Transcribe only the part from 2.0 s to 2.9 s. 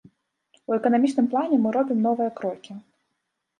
новыя крокі.